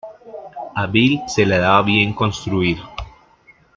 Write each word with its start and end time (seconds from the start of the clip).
A 0.83 0.87
Bil 0.87 1.19
se 1.27 1.45
le 1.45 1.59
daba 1.59 1.83
bien 1.83 2.11
construir. 2.11 2.79